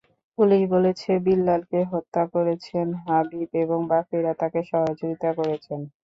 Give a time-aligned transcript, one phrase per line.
[0.37, 5.79] Police বলেছে, বিল্লালকে হত্যা করেছেন হাবিব এবং বাকিরা তাঁকে সহযোগিতা করেছেন।